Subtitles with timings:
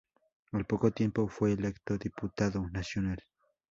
[0.53, 3.23] Al poco tiempo fue electo diputado nacional.